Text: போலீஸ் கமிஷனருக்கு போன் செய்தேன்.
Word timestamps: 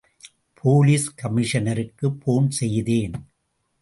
போலீஸ் 0.53 1.05
கமிஷனருக்கு 1.21 2.09
போன் 2.23 2.49
செய்தேன். 2.49 3.15